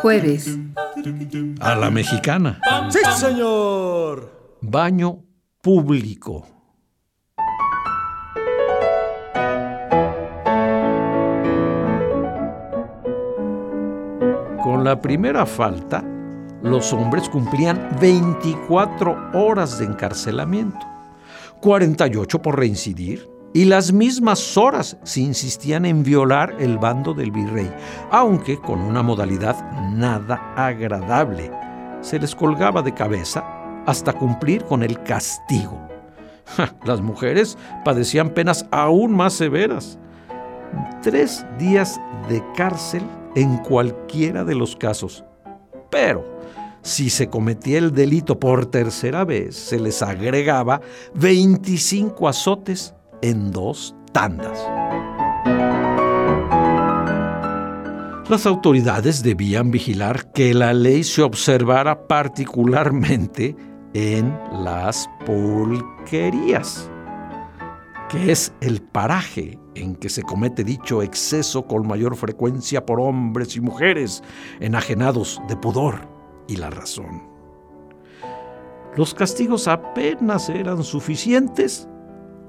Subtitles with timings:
[0.00, 0.58] Jueves.
[1.60, 2.58] A la mexicana.
[2.88, 4.56] Sí, señor.
[4.62, 5.22] Baño
[5.60, 6.46] público.
[14.62, 16.02] Con la primera falta,
[16.62, 20.86] los hombres cumplían 24 horas de encarcelamiento,
[21.60, 27.70] 48 por reincidir y las mismas horas si insistían en violar el bando del virrey,
[28.10, 29.56] aunque con una modalidad
[29.90, 31.50] nada agradable.
[32.00, 33.44] Se les colgaba de cabeza
[33.86, 35.78] hasta cumplir con el castigo.
[36.84, 39.98] Las mujeres padecían penas aún más severas.
[41.02, 43.02] Tres días de cárcel
[43.34, 45.24] en cualquiera de los casos.
[45.90, 46.24] Pero
[46.82, 50.80] si se cometía el delito por tercera vez, se les agregaba
[51.14, 54.58] 25 azotes en dos tandas.
[58.28, 63.56] Las autoridades debían vigilar que la ley se observara particularmente
[63.92, 66.88] en las pulquerías,
[68.08, 73.56] que es el paraje en que se comete dicho exceso con mayor frecuencia por hombres
[73.56, 74.22] y mujeres
[74.60, 76.08] enajenados de pudor
[76.46, 77.28] y la razón.
[78.96, 81.88] Los castigos apenas eran suficientes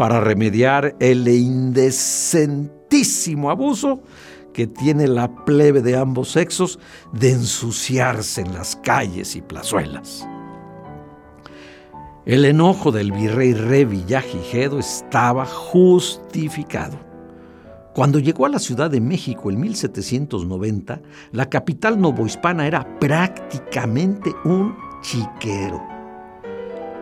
[0.00, 4.02] para remediar el indecentísimo abuso
[4.54, 6.78] que tiene la plebe de ambos sexos
[7.12, 10.26] de ensuciarse en las calles y plazuelas.
[12.24, 16.98] El enojo del virrey Re Villagigedo estaba justificado.
[17.94, 20.98] Cuando llegó a la Ciudad de México en 1790,
[21.32, 25.99] la capital novohispana era prácticamente un chiquero.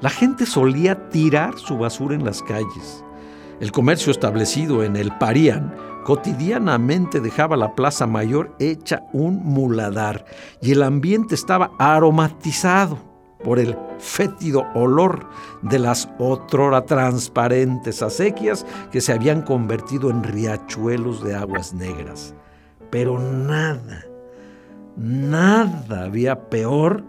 [0.00, 3.04] La gente solía tirar su basura en las calles.
[3.60, 5.74] El comercio establecido en el Parían
[6.04, 10.24] cotidianamente dejaba la plaza mayor hecha un muladar
[10.62, 12.98] y el ambiente estaba aromatizado
[13.44, 15.28] por el fétido olor
[15.60, 22.34] de las otrora transparentes acequias que se habían convertido en riachuelos de aguas negras.
[22.90, 24.06] Pero nada,
[24.96, 27.04] nada había peor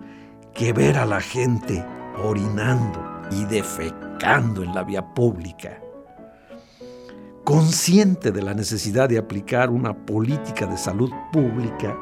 [0.53, 1.84] que ver a la gente
[2.17, 2.99] orinando
[3.31, 5.79] y defecando en la vía pública.
[7.44, 11.97] Consciente de la necesidad de aplicar una política de salud pública,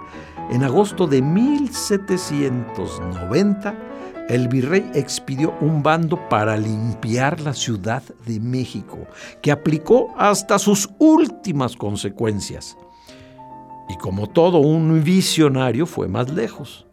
[0.51, 3.75] en agosto de 1790,
[4.29, 8.99] el virrey expidió un bando para limpiar la Ciudad de México,
[9.41, 12.77] que aplicó hasta sus últimas consecuencias.
[13.87, 16.85] Y como todo un visionario fue más lejos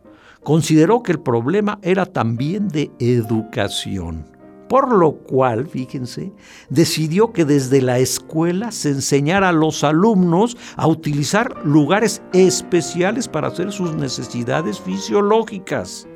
[0.46, 4.24] consideró que el problema era también de educación.
[4.68, 6.32] Por lo cual, fíjense,
[6.70, 13.48] decidió que desde la escuela se enseñara a los alumnos a utilizar lugares especiales para
[13.48, 16.06] hacer sus necesidades fisiológicas,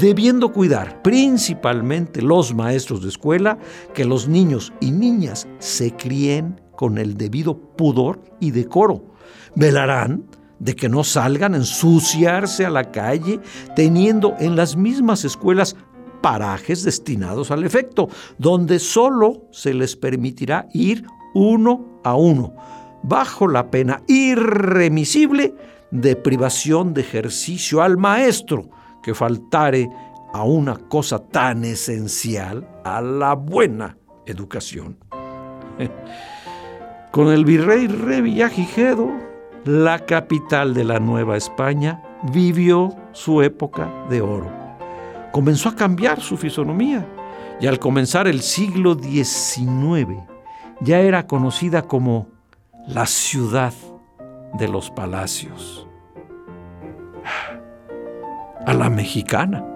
[0.00, 3.56] debiendo cuidar principalmente los maestros de escuela
[3.94, 9.14] que los niños y niñas se críen con el debido pudor y decoro.
[9.54, 10.26] Velarán
[10.58, 13.40] de que no salgan a ensuciarse a la calle,
[13.74, 15.76] teniendo en las mismas escuelas
[16.22, 18.08] parajes destinados al efecto,
[18.38, 22.54] donde solo se les permitirá ir uno a uno,
[23.02, 25.54] bajo la pena irremisible
[25.90, 28.68] de privación de ejercicio al maestro
[29.02, 29.88] que faltare
[30.32, 33.96] a una cosa tan esencial, a la buena
[34.26, 34.98] educación.
[37.12, 39.10] Con el virrey Revillagigedo,
[39.66, 42.00] la capital de la Nueva España
[42.32, 44.48] vivió su época de oro.
[45.32, 47.04] Comenzó a cambiar su fisonomía
[47.60, 50.06] y al comenzar el siglo XIX
[50.80, 52.28] ya era conocida como
[52.86, 53.72] la ciudad
[54.54, 55.88] de los palacios.
[58.66, 59.75] A la mexicana.